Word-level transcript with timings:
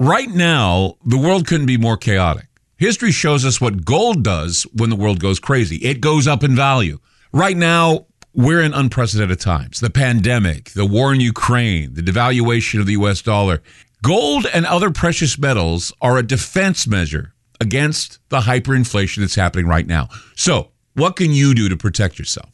right 0.00 0.30
now, 0.30 0.96
the 1.04 1.18
world 1.18 1.46
couldn't 1.46 1.66
be 1.66 1.76
more 1.76 1.96
chaotic. 1.96 2.46
History 2.78 3.12
shows 3.12 3.44
us 3.44 3.60
what 3.60 3.84
gold 3.84 4.24
does 4.24 4.66
when 4.72 4.90
the 4.90 4.96
world 4.96 5.20
goes 5.20 5.38
crazy. 5.38 5.76
It 5.76 6.00
goes 6.00 6.26
up 6.26 6.42
in 6.42 6.56
value. 6.56 6.98
Right 7.30 7.56
now, 7.56 8.06
we're 8.34 8.62
in 8.62 8.72
unprecedented 8.72 9.38
times. 9.38 9.80
The 9.80 9.90
pandemic, 9.90 10.70
the 10.70 10.86
war 10.86 11.12
in 11.12 11.20
Ukraine, 11.20 11.94
the 11.94 12.02
devaluation 12.02 12.80
of 12.80 12.86
the 12.86 12.94
US 12.94 13.20
dollar. 13.20 13.62
Gold 14.02 14.46
and 14.54 14.64
other 14.64 14.90
precious 14.90 15.38
metals 15.38 15.92
are 16.00 16.16
a 16.16 16.26
defense 16.26 16.86
measure 16.86 17.34
against 17.60 18.18
the 18.30 18.40
hyperinflation 18.40 19.18
that's 19.18 19.34
happening 19.34 19.66
right 19.66 19.86
now. 19.86 20.08
So, 20.34 20.70
what 20.94 21.16
can 21.16 21.32
you 21.32 21.54
do 21.54 21.68
to 21.68 21.76
protect 21.76 22.18
yourself? 22.18 22.50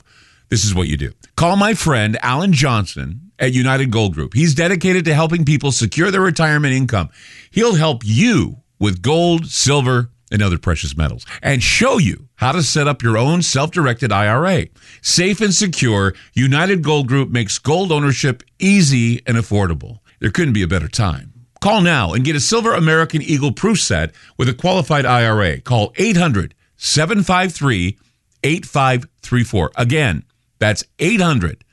This 0.48 0.64
is 0.64 0.74
what 0.74 0.88
you 0.88 0.96
do. 0.96 1.12
Call 1.36 1.56
my 1.56 1.74
friend 1.74 2.16
Alan 2.22 2.52
Johnson 2.52 3.32
at 3.38 3.52
United 3.52 3.90
Gold 3.90 4.14
Group. 4.14 4.34
He's 4.34 4.54
dedicated 4.54 5.04
to 5.06 5.14
helping 5.14 5.44
people 5.44 5.72
secure 5.72 6.10
their 6.10 6.20
retirement 6.20 6.74
income. 6.74 7.10
He'll 7.50 7.74
help 7.74 8.02
you 8.04 8.58
with 8.78 9.02
gold, 9.02 9.46
silver, 9.46 10.10
and 10.30 10.42
other 10.42 10.58
precious 10.58 10.96
metals 10.96 11.24
and 11.42 11.62
show 11.62 11.98
you 11.98 12.28
how 12.36 12.52
to 12.52 12.62
set 12.62 12.88
up 12.88 13.02
your 13.02 13.16
own 13.16 13.42
self-directed 13.42 14.12
IRA. 14.12 14.66
Safe 15.00 15.40
and 15.40 15.54
secure, 15.54 16.14
United 16.34 16.82
Gold 16.82 17.06
Group 17.06 17.30
makes 17.30 17.58
gold 17.58 17.92
ownership 17.92 18.42
easy 18.58 19.22
and 19.26 19.36
affordable. 19.36 20.00
There 20.20 20.30
couldn't 20.30 20.54
be 20.54 20.62
a 20.62 20.68
better 20.68 20.88
time. 20.88 21.32
Call 21.60 21.80
now 21.80 22.12
and 22.12 22.24
get 22.24 22.36
a 22.36 22.40
Silver 22.40 22.74
American 22.74 23.22
Eagle 23.22 23.52
proof 23.52 23.80
set 23.80 24.14
with 24.36 24.48
a 24.48 24.54
qualified 24.54 25.06
IRA. 25.06 25.60
Call 25.60 25.92
800 25.96 26.54
753 26.76 27.98
8534. 28.42 29.72
Again, 29.76 30.24
that's 30.58 30.84
800 30.98 31.64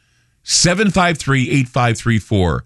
753 0.43 1.49
8534 1.49 2.63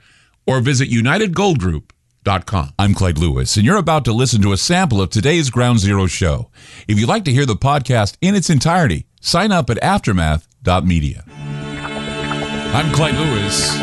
or 0.48 0.60
visit 0.62 0.90
UnitedGoldGroup.com. 0.90 2.74
I'm 2.80 2.94
Clyde 2.94 3.18
Lewis, 3.18 3.56
and 3.56 3.66
you're 3.66 3.78
about 3.78 4.06
to 4.06 4.14
listen 4.14 4.42
to 4.42 4.52
a 4.52 4.58
sample 4.58 5.02
of 5.02 5.10
today's 5.10 5.50
Ground 5.50 5.80
Zero 5.80 6.08
show. 6.08 6.50
If 6.88 7.00
you'd 7.00 7.10
like 7.10 7.26
to 7.26 7.32
hear 7.32 7.46
the 7.46 7.56
podcast 7.56 8.18
in 8.22 8.36
its 8.36 8.50
entirety, 8.50 9.06
sign 9.22 9.52
up 9.52 9.70
at 9.70 9.78
aftermath.media. 9.78 11.24
I'm 12.74 12.94
Clyde 12.94 13.16
Lewis, 13.16 13.76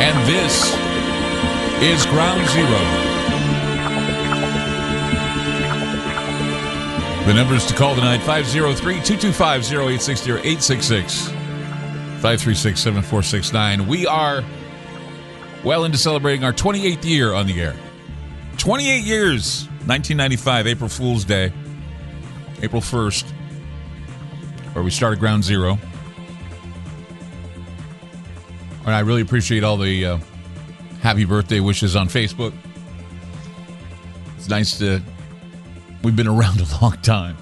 and 0.00 0.28
this 0.28 0.74
is 1.82 2.06
Ground 2.06 2.48
Zero. 2.48 3.07
The 7.28 7.34
numbers 7.34 7.66
to 7.66 7.74
call 7.74 7.94
tonight 7.94 8.22
503 8.22 8.94
225 9.02 9.60
0860 9.60 10.30
or 10.30 10.38
866 10.38 11.26
536 11.28 12.80
7469. 12.80 13.86
We 13.86 14.06
are 14.06 14.42
well 15.62 15.84
into 15.84 15.98
celebrating 15.98 16.42
our 16.42 16.54
28th 16.54 17.04
year 17.04 17.34
on 17.34 17.46
the 17.46 17.60
air. 17.60 17.76
28 18.56 19.04
years, 19.04 19.66
1995, 19.84 20.68
April 20.68 20.88
Fool's 20.88 21.26
Day, 21.26 21.52
April 22.62 22.80
1st, 22.80 23.30
where 24.72 24.82
we 24.82 24.90
started 24.90 25.20
Ground 25.20 25.44
Zero. 25.44 25.78
And 28.86 28.94
I 28.94 29.00
really 29.00 29.20
appreciate 29.20 29.64
all 29.64 29.76
the 29.76 30.06
uh, 30.06 30.18
happy 31.02 31.26
birthday 31.26 31.60
wishes 31.60 31.94
on 31.94 32.08
Facebook. 32.08 32.54
It's 34.38 34.48
nice 34.48 34.78
to. 34.78 35.02
We've 36.08 36.16
been 36.16 36.26
around 36.26 36.58
a 36.62 36.80
long 36.80 36.96
time, 37.02 37.36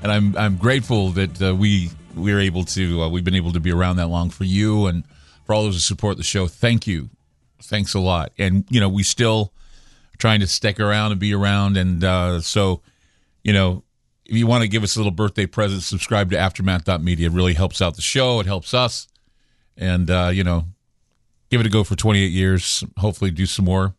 and 0.00 0.12
I'm 0.12 0.36
I'm 0.36 0.56
grateful 0.56 1.10
that 1.10 1.42
uh, 1.42 1.52
we 1.52 1.90
we're 2.14 2.38
able 2.38 2.62
to 2.66 3.02
uh, 3.02 3.08
we've 3.08 3.24
been 3.24 3.34
able 3.34 3.50
to 3.50 3.58
be 3.58 3.72
around 3.72 3.96
that 3.96 4.06
long 4.06 4.30
for 4.30 4.44
you 4.44 4.86
and 4.86 5.02
for 5.44 5.52
all 5.52 5.64
those 5.64 5.74
who 5.74 5.80
support 5.80 6.16
the 6.16 6.22
show. 6.22 6.46
Thank 6.46 6.86
you, 6.86 7.10
thanks 7.60 7.92
a 7.92 7.98
lot. 7.98 8.30
And 8.38 8.66
you 8.70 8.78
know 8.78 8.88
we 8.88 9.02
still 9.02 9.52
trying 10.16 10.38
to 10.38 10.46
stick 10.46 10.78
around 10.78 11.10
and 11.10 11.18
be 11.18 11.34
around, 11.34 11.76
and 11.76 12.04
uh, 12.04 12.40
so 12.40 12.82
you 13.42 13.52
know 13.52 13.82
if 14.26 14.36
you 14.36 14.46
want 14.46 14.62
to 14.62 14.68
give 14.68 14.84
us 14.84 14.94
a 14.94 15.00
little 15.00 15.10
birthday 15.10 15.46
present, 15.46 15.82
subscribe 15.82 16.30
to 16.30 16.36
Aftermath.media. 16.36 17.26
It 17.26 17.32
really 17.32 17.54
helps 17.54 17.82
out 17.82 17.96
the 17.96 18.00
show. 18.00 18.38
It 18.38 18.46
helps 18.46 18.74
us, 18.74 19.08
and 19.76 20.08
uh, 20.08 20.30
you 20.32 20.44
know 20.44 20.66
give 21.50 21.60
it 21.60 21.66
a 21.66 21.68
go 21.68 21.82
for 21.82 21.96
28 21.96 22.26
years. 22.26 22.84
Hopefully, 22.96 23.32
do 23.32 23.44
some 23.44 23.64
more. 23.64 23.96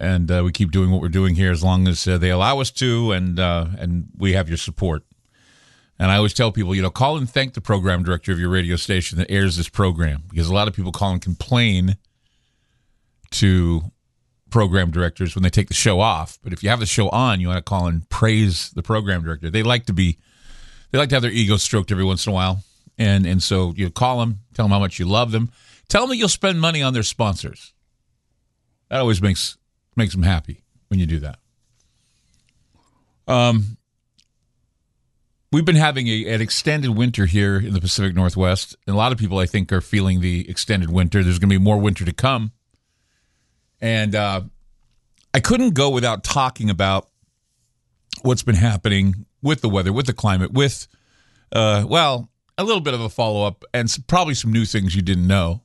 And 0.00 0.30
uh, 0.30 0.42
we 0.44 0.52
keep 0.52 0.70
doing 0.70 0.90
what 0.90 1.02
we're 1.02 1.08
doing 1.08 1.34
here 1.34 1.52
as 1.52 1.62
long 1.62 1.86
as 1.88 2.08
uh, 2.08 2.16
they 2.16 2.30
allow 2.30 2.60
us 2.60 2.70
to, 2.72 3.12
and 3.12 3.38
uh, 3.38 3.66
and 3.78 4.08
we 4.16 4.32
have 4.32 4.48
your 4.48 4.56
support. 4.56 5.04
And 5.98 6.10
I 6.10 6.16
always 6.16 6.34
tell 6.34 6.50
people, 6.50 6.74
you 6.74 6.82
know, 6.82 6.90
call 6.90 7.16
and 7.16 7.28
thank 7.28 7.54
the 7.54 7.60
program 7.60 8.02
director 8.02 8.32
of 8.32 8.38
your 8.40 8.48
radio 8.48 8.76
station 8.76 9.18
that 9.18 9.30
airs 9.30 9.56
this 9.56 9.68
program 9.68 10.24
because 10.28 10.48
a 10.48 10.54
lot 10.54 10.68
of 10.68 10.74
people 10.74 10.90
call 10.90 11.12
and 11.12 11.22
complain 11.22 11.96
to 13.32 13.92
program 14.50 14.90
directors 14.90 15.34
when 15.34 15.42
they 15.42 15.50
take 15.50 15.68
the 15.68 15.74
show 15.74 16.00
off. 16.00 16.38
But 16.42 16.52
if 16.52 16.62
you 16.62 16.68
have 16.68 16.80
the 16.80 16.86
show 16.86 17.08
on, 17.10 17.40
you 17.40 17.48
want 17.48 17.58
to 17.58 17.62
call 17.62 17.86
and 17.86 18.08
praise 18.08 18.70
the 18.70 18.82
program 18.82 19.22
director. 19.22 19.50
They 19.50 19.62
like 19.62 19.86
to 19.86 19.92
be, 19.92 20.18
they 20.90 20.98
like 20.98 21.08
to 21.10 21.16
have 21.16 21.22
their 21.22 21.30
ego 21.30 21.56
stroked 21.56 21.92
every 21.92 22.04
once 22.04 22.26
in 22.26 22.30
a 22.30 22.34
while. 22.34 22.62
And 22.96 23.26
and 23.26 23.42
so 23.42 23.74
you 23.76 23.90
call 23.90 24.20
them, 24.20 24.40
tell 24.54 24.66
them 24.66 24.72
how 24.72 24.78
much 24.78 24.98
you 24.98 25.06
love 25.06 25.32
them, 25.32 25.50
tell 25.88 26.02
them 26.02 26.10
that 26.10 26.16
you'll 26.16 26.28
spend 26.28 26.60
money 26.60 26.82
on 26.82 26.92
their 26.94 27.02
sponsors. 27.02 27.72
That 28.90 29.00
always 29.00 29.20
makes 29.20 29.58
makes 29.96 30.14
them 30.14 30.22
happy 30.22 30.62
when 30.88 31.00
you 31.00 31.06
do 31.06 31.20
that. 31.20 31.38
Um, 33.26 33.78
we've 35.52 35.64
been 35.64 35.76
having 35.76 36.08
a, 36.08 36.34
an 36.34 36.40
extended 36.40 36.90
winter 36.90 37.26
here 37.26 37.56
in 37.58 37.72
the 37.72 37.80
Pacific 37.80 38.14
Northwest. 38.14 38.76
And 38.86 38.94
a 38.94 38.96
lot 38.96 39.12
of 39.12 39.18
people, 39.18 39.38
I 39.38 39.46
think, 39.46 39.72
are 39.72 39.80
feeling 39.80 40.20
the 40.20 40.48
extended 40.48 40.90
winter. 40.90 41.22
There's 41.22 41.38
going 41.38 41.50
to 41.50 41.58
be 41.58 41.62
more 41.62 41.78
winter 41.78 42.04
to 42.04 42.12
come. 42.12 42.52
And 43.80 44.14
uh, 44.14 44.42
I 45.32 45.40
couldn't 45.40 45.74
go 45.74 45.90
without 45.90 46.24
talking 46.24 46.70
about 46.70 47.08
what's 48.22 48.42
been 48.42 48.54
happening 48.54 49.26
with 49.42 49.60
the 49.60 49.68
weather, 49.68 49.92
with 49.92 50.06
the 50.06 50.12
climate, 50.12 50.52
with, 50.52 50.88
uh, 51.52 51.84
well, 51.86 52.30
a 52.56 52.64
little 52.64 52.80
bit 52.80 52.94
of 52.94 53.00
a 53.00 53.08
follow 53.08 53.46
up 53.46 53.64
and 53.74 53.90
some, 53.90 54.04
probably 54.06 54.34
some 54.34 54.52
new 54.52 54.64
things 54.64 54.94
you 54.94 55.02
didn't 55.02 55.26
know. 55.26 55.62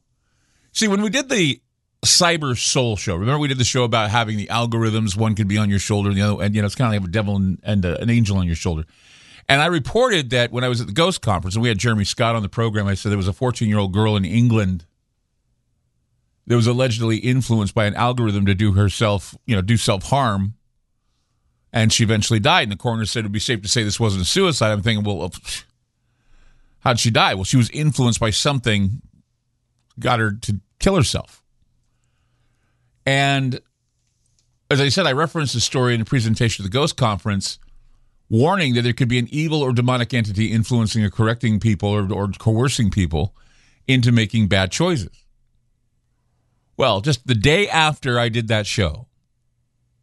See, 0.71 0.87
when 0.87 1.01
we 1.01 1.09
did 1.09 1.29
the 1.29 1.61
Cyber 2.03 2.57
Soul 2.57 2.95
show, 2.95 3.15
remember 3.15 3.39
we 3.39 3.47
did 3.49 3.57
the 3.57 3.65
show 3.65 3.83
about 3.83 4.09
having 4.09 4.37
the 4.37 4.47
algorithms, 4.47 5.17
one 5.17 5.35
could 5.35 5.47
be 5.47 5.57
on 5.57 5.69
your 5.69 5.79
shoulder 5.79 6.09
and 6.09 6.17
the 6.17 6.21
other, 6.21 6.43
and 6.43 6.55
you 6.55 6.61
know, 6.61 6.65
it's 6.65 6.75
kind 6.75 6.95
of 6.95 7.01
like 7.01 7.09
a 7.09 7.11
devil 7.11 7.35
and, 7.35 7.59
and 7.63 7.83
a, 7.83 8.01
an 8.01 8.09
angel 8.09 8.37
on 8.37 8.47
your 8.47 8.55
shoulder. 8.55 8.85
And 9.49 9.61
I 9.61 9.65
reported 9.65 10.29
that 10.29 10.51
when 10.51 10.63
I 10.63 10.69
was 10.69 10.79
at 10.79 10.87
the 10.87 10.93
Ghost 10.93 11.21
Conference 11.21 11.55
and 11.55 11.63
we 11.63 11.69
had 11.69 11.79
Jeremy 11.79 12.05
Scott 12.05 12.35
on 12.35 12.43
the 12.43 12.49
program, 12.49 12.87
I 12.87 12.93
said 12.93 13.09
there 13.09 13.17
was 13.17 13.27
a 13.27 13.33
14 13.33 13.67
year 13.67 13.79
old 13.79 13.93
girl 13.93 14.15
in 14.15 14.23
England 14.23 14.85
that 16.45 16.55
was 16.55 16.67
allegedly 16.67 17.17
influenced 17.17 17.73
by 17.73 17.85
an 17.85 17.95
algorithm 17.95 18.45
to 18.45 18.55
do 18.55 18.73
herself, 18.73 19.35
you 19.45 19.55
know, 19.55 19.61
do 19.61 19.75
self 19.75 20.03
harm. 20.03 20.53
And 21.73 21.91
she 21.91 22.03
eventually 22.03 22.39
died. 22.39 22.63
And 22.63 22.71
the 22.71 22.77
coroner 22.77 23.05
said 23.05 23.19
it 23.19 23.23
would 23.23 23.31
be 23.31 23.39
safe 23.39 23.61
to 23.61 23.67
say 23.67 23.83
this 23.83 23.99
wasn't 23.99 24.23
a 24.23 24.25
suicide. 24.25 24.71
I'm 24.71 24.81
thinking, 24.81 25.03
well, 25.03 25.31
how'd 26.79 26.99
she 26.99 27.11
die? 27.11 27.35
Well, 27.35 27.43
she 27.43 27.57
was 27.57 27.69
influenced 27.69 28.19
by 28.19 28.31
something, 28.31 29.01
got 29.99 30.19
her 30.19 30.31
to 30.31 30.59
kill 30.79 30.95
herself. 30.95 31.43
And 33.09 33.59
as 34.69 34.79
I 34.79 34.89
said, 34.89 35.07
I 35.07 35.13
referenced 35.13 35.55
the 35.55 35.59
story 35.59 35.95
in 35.95 35.99
the 35.99 36.05
presentation 36.05 36.63
of 36.63 36.71
the 36.71 36.77
Ghost 36.77 36.95
Conference 36.95 37.57
warning 38.29 38.75
that 38.75 38.83
there 38.83 38.93
could 38.93 39.07
be 39.07 39.17
an 39.17 39.27
evil 39.31 39.63
or 39.63 39.73
demonic 39.73 40.13
entity 40.13 40.51
influencing 40.51 41.03
or 41.03 41.09
correcting 41.09 41.59
people 41.59 41.89
or, 41.89 42.13
or 42.13 42.27
coercing 42.27 42.91
people 42.91 43.35
into 43.87 44.11
making 44.11 44.45
bad 44.45 44.71
choices. 44.71 45.25
Well, 46.77 47.01
just 47.01 47.25
the 47.25 47.33
day 47.33 47.67
after 47.67 48.19
I 48.19 48.29
did 48.29 48.47
that 48.49 48.67
show, 48.67 49.07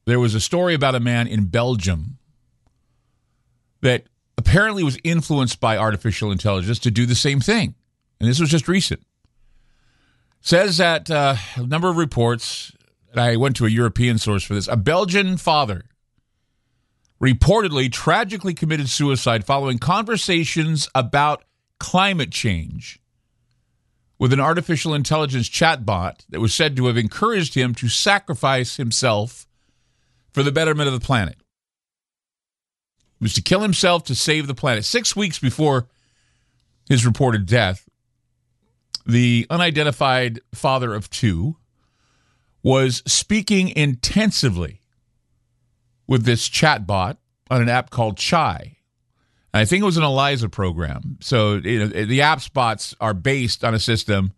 there 0.04 0.18
was 0.18 0.34
a 0.34 0.40
story 0.40 0.74
about 0.74 0.96
a 0.96 1.00
man 1.00 1.28
in 1.28 1.44
Belgium 1.44 2.18
that 3.82 4.06
apparently 4.36 4.82
was 4.82 4.98
influenced 5.04 5.60
by 5.60 5.78
artificial 5.78 6.32
intelligence 6.32 6.80
to 6.80 6.90
do 6.90 7.06
the 7.06 7.14
same 7.14 7.38
thing. 7.38 7.76
And 8.18 8.28
this 8.28 8.40
was 8.40 8.50
just 8.50 8.66
recent. 8.66 9.00
Says 10.40 10.78
that 10.78 11.08
uh, 11.08 11.36
a 11.54 11.62
number 11.64 11.88
of 11.88 11.96
reports, 11.96 12.72
and 13.16 13.24
I 13.24 13.36
went 13.36 13.56
to 13.56 13.66
a 13.66 13.70
European 13.70 14.18
source 14.18 14.44
for 14.44 14.54
this, 14.54 14.68
a 14.68 14.76
Belgian 14.76 15.38
father 15.38 15.84
reportedly 17.20 17.90
tragically 17.90 18.52
committed 18.52 18.90
suicide 18.90 19.44
following 19.44 19.78
conversations 19.78 20.88
about 20.94 21.44
climate 21.80 22.30
change 22.30 23.00
with 24.18 24.34
an 24.34 24.40
artificial 24.40 24.92
intelligence 24.92 25.48
chatbot 25.48 26.26
that 26.28 26.40
was 26.40 26.54
said 26.54 26.76
to 26.76 26.86
have 26.86 26.98
encouraged 26.98 27.54
him 27.54 27.74
to 27.74 27.88
sacrifice 27.88 28.76
himself 28.76 29.46
for 30.30 30.42
the 30.42 30.52
betterment 30.52 30.88
of 30.88 30.94
the 30.94 31.04
planet. 31.04 31.36
Was 33.18 33.32
to 33.32 33.42
kill 33.42 33.60
himself 33.60 34.04
to 34.04 34.14
save 34.14 34.46
the 34.46 34.54
planet. 34.54 34.84
Six 34.84 35.16
weeks 35.16 35.38
before 35.38 35.88
his 36.86 37.06
reported 37.06 37.46
death, 37.46 37.88
the 39.06 39.46
unidentified 39.48 40.40
father 40.54 40.92
of 40.92 41.08
two 41.08 41.56
was 42.66 43.00
speaking 43.06 43.68
intensively 43.76 44.82
with 46.08 46.24
this 46.24 46.48
chatbot 46.48 47.16
on 47.48 47.62
an 47.62 47.68
app 47.68 47.90
called 47.90 48.16
Chai. 48.16 48.78
And 49.54 49.60
I 49.60 49.64
think 49.64 49.82
it 49.82 49.84
was 49.84 49.96
an 49.96 50.02
ELIZA 50.02 50.50
program. 50.50 51.16
So 51.20 51.54
you 51.54 51.78
know, 51.78 51.86
the 51.86 52.22
app 52.22 52.40
spots 52.40 52.92
are 53.00 53.14
based 53.14 53.62
on 53.62 53.72
a 53.72 53.78
system 53.78 54.32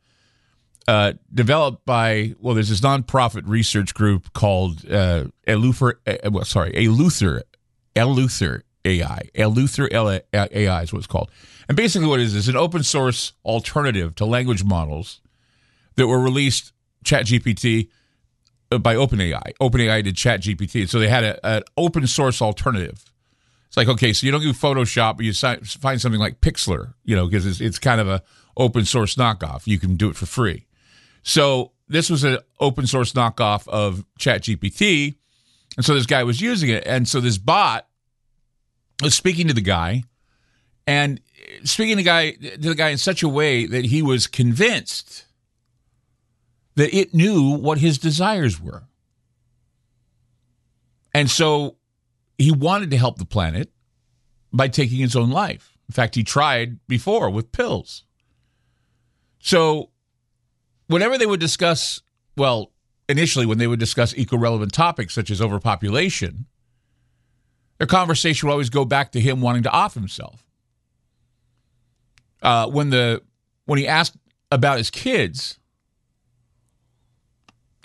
uh, 0.87 1.15
developed 1.33 1.87
by 1.87 2.35
well, 2.39 2.55
there's 2.55 2.69
this 2.69 2.83
nonprofit 2.83 3.45
research 3.47 3.95
group 3.95 4.31
called 4.35 4.85
uh, 4.85 5.25
Eleuther. 5.47 5.95
Uh, 6.07 6.31
well, 6.31 6.45
sorry, 6.45 6.73
Eleuther, 6.73 7.41
Eleuther 7.97 8.61
AI, 8.85 9.23
Eleuther 9.37 9.89
AI 10.35 10.83
is 10.83 10.93
what 10.93 10.99
it's 10.99 11.07
called. 11.07 11.31
And 11.67 11.79
basically, 11.79 12.09
what 12.09 12.21
it 12.21 12.25
is 12.25 12.35
is 12.35 12.49
an 12.49 12.57
open 12.57 12.83
source 12.83 13.33
alternative 13.43 14.15
to 14.17 14.27
language 14.27 14.65
models 14.65 15.23
that 15.97 16.07
were 16.07 16.21
released 16.21 16.73
ChatGPT 17.07 17.89
Uh, 18.71 18.77
by 18.77 18.95
OpenAI. 18.95 19.55
OpenAI 19.63 20.05
did 20.05 20.15
ChatGPT, 20.15 20.87
so 20.89 20.99
they 20.99 21.09
had 21.09 21.39
an 21.43 21.63
open 21.79 22.07
source 22.07 22.43
alternative. 22.43 23.03
It's 23.67 23.77
like 23.79 23.89
okay, 23.89 24.13
so 24.13 24.27
you 24.27 24.33
don't 24.33 24.43
do 24.43 24.53
Photoshop, 24.53 25.17
but 25.17 25.25
you 25.25 25.33
find 25.33 26.01
something 26.01 26.21
like 26.21 26.41
Pixlr, 26.41 26.93
you 27.05 27.17
know, 27.17 27.27
because 27.27 27.47
it's, 27.47 27.61
it's 27.61 27.79
kind 27.79 27.99
of 27.99 28.09
a 28.09 28.23
open 28.59 28.85
source 28.85 29.15
knockoff. 29.15 29.67
You 29.67 29.79
can 29.79 29.97
do 29.97 30.11
it 30.11 30.17
for 30.17 30.27
free. 30.27 30.67
So 31.23 31.73
this 31.89 32.11
was 32.11 32.25
an 32.25 32.39
open 32.61 32.87
source 32.87 33.15
knockoff 33.15 33.67
of 33.69 34.05
ChatGPT, 34.21 35.17
and 35.77 35.85
so 35.85 35.95
this 35.95 36.07
guy 36.07 36.23
was 36.25 36.43
using 36.43 36.69
it, 36.69 36.87
and 36.87 37.09
so 37.09 37.21
this 37.21 37.39
bot 37.39 37.87
was 39.03 39.15
speaking 39.15 39.49
to 39.49 39.55
the 39.55 39.63
guy, 39.63 40.03
and 40.87 41.23
speaking 41.65 41.97
to 41.97 42.03
the 42.03 42.07
guy 42.07 42.33
to 42.33 42.69
the 42.69 42.75
guy 42.75 42.91
in 42.91 42.99
such 42.99 43.23
a 43.23 43.29
way 43.29 43.65
that 43.65 43.87
he 43.87 44.03
was 44.03 44.27
convinced 44.27 45.25
that 46.79 46.97
it 46.97 47.13
knew 47.13 47.57
what 47.57 47.79
his 47.79 47.99
desires 47.99 48.61
were. 48.61 48.85
And 51.13 51.29
so 51.29 51.75
he 52.39 52.53
wanted 52.53 52.93
to 52.93 52.97
help 52.97 53.19
the 53.19 53.25
planet 53.25 53.73
by 54.53 54.69
taking 54.69 54.99
his 54.99 55.17
own 55.17 55.31
life. 55.31 55.77
In 55.89 55.93
fact, 55.93 56.15
he 56.15 56.23
tried 56.23 56.79
before 56.87 57.31
with 57.31 57.51
pills. 57.51 58.05
So, 59.41 59.91
whenever 60.87 61.19
they 61.19 61.27
would 61.27 61.41
discuss, 61.41 62.01
well, 62.37 62.71
initially 63.09 63.45
when 63.45 63.59
they 63.59 63.67
would 63.67 63.81
discuss 63.81 64.17
eco 64.17 64.37
relevant 64.37 64.73
topics 64.73 65.15
such 65.15 65.33
as 65.33 65.41
overpopulation, 65.41 66.47
their 67.79 67.89
conversation 67.89 68.47
would 68.47 68.53
always 68.53 68.71
go 68.71 68.85
back 68.85 69.11
to 69.13 69.21
him 69.21 69.41
wanting 69.41 69.65
to 69.65 69.71
off 69.73 69.95
himself. 69.95 70.45
Uh, 72.41 72.69
when 72.69 72.91
the 72.91 73.21
when 73.65 73.81
he 73.81 73.89
asked 73.89 74.17
about 74.53 74.79
his 74.79 74.91
kids 74.91 75.58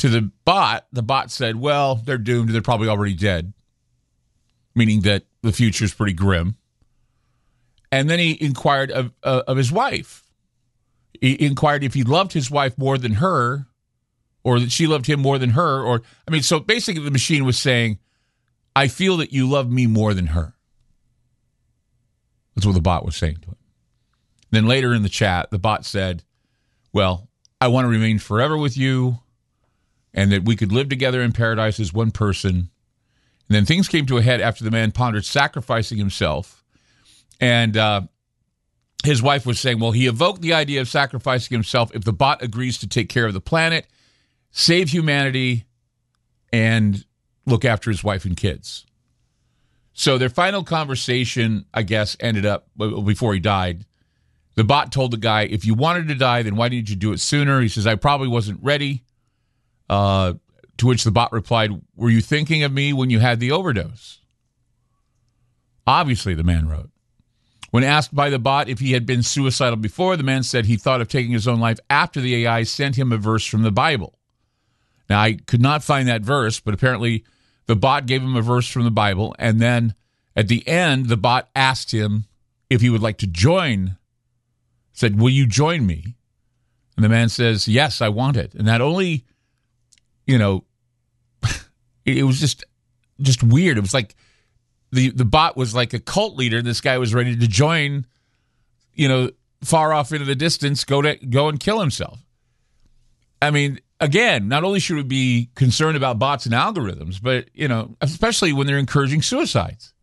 to 0.04 0.10
the 0.10 0.30
bot, 0.44 0.86
the 0.92 1.02
bot 1.02 1.32
said, 1.32 1.56
"Well, 1.56 1.96
they're 1.96 2.18
doomed. 2.18 2.50
They're 2.50 2.62
probably 2.62 2.90
already 2.90 3.14
dead," 3.14 3.54
meaning 4.76 5.00
that 5.04 5.24
the 5.42 5.54
future 5.54 5.86
is 5.86 5.94
pretty 5.94 6.12
grim. 6.12 6.58
And 7.90 8.10
then 8.10 8.20
he 8.20 8.38
inquired 8.44 8.92
of, 8.92 9.14
uh, 9.24 9.44
of 9.48 9.56
his 9.56 9.72
wife. 9.72 10.30
He 11.22 11.42
inquired 11.42 11.86
if 11.86 11.94
he 11.94 12.04
loved 12.04 12.34
his 12.34 12.52
wife 12.52 12.78
more 12.78 12.98
than 12.98 13.14
her, 13.14 13.68
or 14.44 14.60
that 14.60 14.74
she 14.74 14.88
loved 14.88 15.06
him 15.06 15.22
more 15.22 15.38
than 15.38 15.52
her. 15.52 15.82
Or 15.82 16.02
I 16.28 16.32
mean, 16.32 16.44
so 16.44 16.60
basically, 16.60 17.06
the 17.06 17.10
machine 17.10 17.46
was 17.46 17.58
saying, 17.58 17.98
"I 18.76 18.90
feel 18.90 19.16
that 19.16 19.32
you 19.32 19.50
love 19.50 19.72
me 19.72 19.88
more 19.88 20.14
than 20.14 20.28
her." 20.28 20.54
That's 22.56 22.66
what 22.66 22.76
the 22.76 22.82
bot 22.82 23.06
was 23.06 23.16
saying 23.16 23.38
to 23.44 23.52
him. 23.52 23.58
Then 24.52 24.66
later 24.68 24.94
in 24.94 25.02
the 25.02 25.08
chat, 25.08 25.50
the 25.50 25.60
bot 25.60 25.86
said, 25.86 26.26
Well, 26.92 27.30
I 27.62 27.70
want 27.70 27.86
to 27.86 27.90
remain 27.90 28.20
forever 28.20 28.58
with 28.58 28.76
you 28.76 29.23
and 30.14 30.32
that 30.32 30.46
we 30.46 30.56
could 30.56 30.72
live 30.72 30.90
together 30.90 31.22
in 31.22 31.32
paradise 31.32 31.80
as 31.80 31.94
one 31.94 32.12
person. 32.12 32.70
And 33.48 33.56
then 33.56 33.66
things 33.66 33.88
came 33.88 34.06
to 34.08 34.18
a 34.18 34.22
head 34.22 34.42
after 34.42 34.64
the 34.64 34.72
man 34.72 34.92
pondered 34.92 35.26
sacrificing 35.26 35.98
himself. 35.98 36.64
And 37.40 37.76
uh, 37.76 38.02
his 39.04 39.22
wife 39.22 39.46
was 39.46 39.60
saying, 39.60 39.80
Well, 39.80 39.92
he 39.92 40.08
evoked 40.08 40.42
the 40.42 40.54
idea 40.54 40.82
of 40.82 40.88
sacrificing 40.88 41.56
himself 41.56 41.94
if 41.94 42.04
the 42.04 42.14
bot 42.14 42.42
agrees 42.42 42.78
to 42.80 42.88
take 42.88 43.10
care 43.10 43.26
of 43.26 43.34
the 43.34 43.42
planet, 43.42 43.88
save 44.52 44.90
humanity, 44.90 45.66
and 46.52 47.04
look 47.46 47.66
after 47.66 47.90
his 47.90 48.04
wife 48.04 48.26
and 48.26 48.38
kids. 48.38 48.86
So 49.94 50.18
their 50.18 50.30
final 50.30 50.64
conversation, 50.64 51.66
I 51.74 51.84
guess, 51.84 52.16
ended 52.20 52.46
up 52.46 52.68
before 52.78 53.34
he 53.34 53.40
died 53.40 53.86
the 54.56 54.64
bot 54.64 54.92
told 54.92 55.12
the 55.12 55.18
guy, 55.18 55.44
if 55.44 55.66
you 55.66 55.74
wanted 55.74 56.08
to 56.10 56.16
die, 56.16 56.44
then 56.44 56.56
why 56.56 56.70
didn't 56.70 56.90
you 56.90 56.96
do 56.96 57.12
it 57.12 57.20
sooner? 57.20 57.62
He 57.62 57.68
says, 57.68 57.88
I 57.88 57.96
probably 57.96 58.28
wasn't 58.28 58.62
ready. 58.62 59.04
Uh, 59.94 60.34
to 60.78 60.88
which 60.88 61.04
the 61.04 61.12
bot 61.12 61.32
replied, 61.32 61.70
Were 61.96 62.10
you 62.10 62.20
thinking 62.20 62.64
of 62.64 62.74
me 62.74 62.94
when 62.94 63.12
you 63.12 63.20
had 63.20 63.40
the 63.40 63.52
overdose? 63.52 64.22
Obviously, 65.86 66.34
the 66.34 66.44
man 66.44 66.68
wrote. 66.68 66.90
When 67.70 67.84
asked 67.84 68.16
by 68.16 68.32
the 68.32 68.40
bot 68.40 68.70
if 68.70 68.80
he 68.80 68.94
had 68.94 69.06
been 69.06 69.22
suicidal 69.22 69.78
before, 69.78 70.18
the 70.18 70.24
man 70.24 70.42
said 70.42 70.66
he 70.66 70.78
thought 70.78 71.00
of 71.00 71.10
taking 71.10 71.32
his 71.32 71.48
own 71.48 71.60
life 71.60 71.80
after 71.92 72.22
the 72.22 72.44
AI 72.44 72.64
sent 72.64 72.96
him 72.96 73.12
a 73.12 73.18
verse 73.18 73.46
from 73.46 73.62
the 73.62 73.72
Bible. 73.72 74.18
Now, 75.12 75.22
I 75.22 75.34
could 75.34 75.62
not 75.62 75.84
find 75.84 76.08
that 76.08 76.22
verse, 76.22 76.60
but 76.60 76.74
apparently 76.74 77.24
the 77.68 77.76
bot 77.76 78.08
gave 78.08 78.24
him 78.24 78.36
a 78.36 78.42
verse 78.42 78.68
from 78.68 78.86
the 78.86 78.92
Bible. 78.92 79.36
And 79.38 79.60
then 79.60 79.94
at 80.36 80.48
the 80.48 80.68
end, 80.68 81.08
the 81.08 81.18
bot 81.18 81.50
asked 81.56 81.94
him 81.94 82.26
if 82.68 82.82
he 82.82 82.90
would 82.90 83.04
like 83.04 83.20
to 83.20 83.28
join 83.28 83.98
said, 84.92 85.20
Will 85.20 85.30
you 85.30 85.46
join 85.46 85.86
me? 85.86 86.16
And 86.96 87.04
the 87.04 87.10
man 87.10 87.30
says, 87.30 87.68
Yes, 87.68 88.02
I 88.02 88.10
want 88.10 88.38
it. 88.38 88.56
And 88.56 88.68
that 88.68 88.82
only, 88.82 89.26
you 90.26 90.38
know, 90.38 90.64
it 92.06 92.26
was 92.26 92.40
just 92.40 92.64
just 93.22 93.44
weird. 93.44 93.78
It 93.78 93.82
was 93.82 93.94
like 93.94 94.16
the 94.92 95.10
the 95.10 95.26
bot 95.26 95.58
was 95.58 95.74
like 95.74 95.94
a 95.94 96.00
cult 96.00 96.36
leader. 96.36 96.62
This 96.62 96.82
guy 96.82 96.98
was 96.98 97.14
ready 97.14 97.36
to 97.36 97.48
join, 97.48 98.06
you 98.94 99.08
know, 99.08 99.32
far 99.64 99.94
off 99.94 100.12
into 100.12 100.26
the 100.26 100.36
distance, 100.36 100.84
go 100.84 101.02
to 101.02 101.16
go 101.16 101.50
and 101.50 101.60
kill 101.60 101.80
himself. 101.80 102.20
I 103.42 103.52
mean, 103.52 103.82
again, 104.00 104.48
not 104.48 104.64
only 104.64 104.80
should 104.80 104.96
we 104.96 105.04
be 105.04 105.50
concerned 105.56 105.98
about 105.98 106.20
bots 106.20 106.46
and 106.46 106.54
algorithms, 106.54 107.22
but 107.22 107.50
you 107.54 107.68
know, 107.68 107.96
especially 108.02 108.54
when 108.54 108.68
they're 108.68 108.78
encouraging 108.78 109.22
suicides. 109.22 109.94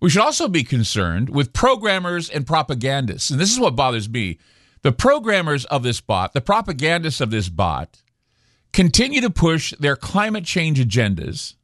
We 0.00 0.08
should 0.08 0.22
also 0.22 0.48
be 0.48 0.64
concerned 0.64 1.28
with 1.28 1.52
programmers 1.52 2.30
and 2.30 2.46
propagandists. 2.46 3.30
And 3.30 3.38
this 3.38 3.52
is 3.52 3.60
what 3.60 3.76
bothers 3.76 4.08
me. 4.08 4.38
The 4.82 4.92
programmers 4.92 5.66
of 5.66 5.82
this 5.82 6.00
bot, 6.00 6.32
the 6.32 6.40
propagandists 6.40 7.20
of 7.20 7.30
this 7.30 7.50
bot, 7.50 8.02
continue 8.72 9.20
to 9.20 9.30
push 9.30 9.74
their 9.78 9.96
climate 9.96 10.44
change 10.44 10.78
agendas. 10.78 11.54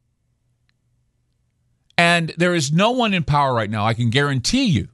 And 1.98 2.34
there 2.36 2.54
is 2.54 2.72
no 2.72 2.90
one 2.90 3.14
in 3.14 3.24
power 3.24 3.54
right 3.54 3.70
now, 3.70 3.86
I 3.86 3.94
can 3.94 4.10
guarantee 4.10 4.66
you, 4.66 4.88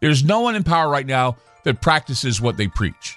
there's 0.00 0.24
no 0.24 0.40
one 0.40 0.56
in 0.56 0.64
power 0.64 0.88
right 0.88 1.06
now 1.06 1.36
that 1.64 1.80
practices 1.80 2.40
what 2.40 2.56
they 2.56 2.66
preach. 2.66 3.16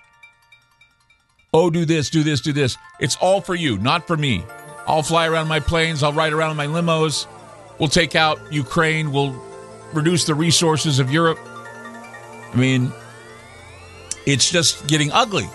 Oh, 1.54 1.70
do 1.70 1.86
this, 1.86 2.10
do 2.10 2.22
this, 2.22 2.42
do 2.42 2.52
this. 2.52 2.78
It's 3.00 3.16
all 3.16 3.40
for 3.42 3.56
you, 3.56 3.78
not 3.78 4.06
for 4.06 4.18
me. 4.18 4.44
I'll 4.86 5.02
fly 5.02 5.28
around 5.28 5.48
my 5.48 5.60
planes, 5.60 6.04
I'll 6.04 6.14
ride 6.14 6.34
around 6.34 6.52
in 6.52 6.58
my 6.58 6.68
limos. 6.68 7.28
We'll 7.80 7.90
take 7.90 8.16
out 8.16 8.40
Ukraine. 8.52 9.12
We'll 9.12 9.42
reduce 9.94 10.26
the 10.26 10.36
resources 10.36 11.00
of 11.00 11.12
Europe. 11.12 11.40
I 11.44 12.56
mean, 12.56 12.92
it's 14.26 14.50
just 14.50 14.88
getting 14.88 15.12
ugly. 15.12 15.50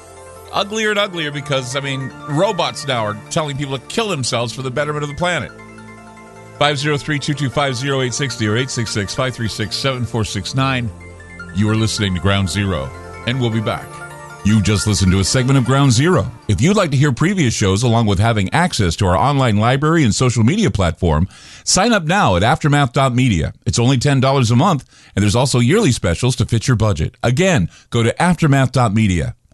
Uglier 0.53 0.91
and 0.91 0.99
uglier 0.99 1.31
because, 1.31 1.77
I 1.77 1.81
mean, 1.81 2.09
robots 2.29 2.87
now 2.87 3.05
are 3.05 3.15
telling 3.31 3.57
people 3.57 3.79
to 3.79 3.87
kill 3.87 4.09
themselves 4.09 4.53
for 4.53 4.63
the 4.63 4.71
betterment 4.71 5.05
of 5.05 5.09
the 5.09 5.17
planet. 5.17 5.53
503 6.59 7.19
225 7.19 7.85
0860 7.85 8.47
or 8.47 8.57
866 8.57 9.15
536 9.15 9.77
7469. 9.77 10.91
You 11.55 11.69
are 11.71 11.77
listening 11.77 12.15
to 12.15 12.21
Ground 12.21 12.49
Zero, 12.49 12.85
and 13.27 13.41
we'll 13.41 13.51
be 13.51 13.61
back. 13.61 13.89
You 14.45 14.63
just 14.63 14.87
listened 14.87 15.13
to 15.13 15.21
a 15.21 15.25
segment 15.25 15.59
of 15.59 15.65
Ground 15.67 15.93
Zero. 15.93 16.31
If 16.49 16.61
you'd 16.61 16.77
like 16.77 16.91
to 16.93 16.97
hear 16.97 17.13
previous 17.13 17.53
shows 17.53 17.83
along 17.83 18.07
with 18.07 18.19
having 18.19 18.53
access 18.55 18.97
to 18.97 19.07
our 19.07 19.17
online 19.17 19.59
library 19.59 20.03
and 20.03 20.15
social 20.15 20.45
media 20.45 20.71
platform, 20.71 21.29
sign 21.65 21.93
up 21.93 22.05
now 22.05 22.37
at 22.37 22.43
aftermath.media. 22.43 23.53
It's 23.67 23.79
only 23.79 23.99
$10 23.99 24.51
a 24.51 24.57
month, 24.57 25.11
and 25.15 25.23
there's 25.23 25.37
also 25.37 25.59
yearly 25.59 25.93
specials 25.93 26.37
to 26.37 26.47
fit 26.47 26.69
your 26.69 26.77
budget. 26.77 27.17
Again, 27.23 27.69
go 27.91 28.03
to 28.03 28.15
aftermath.media. 28.15 29.37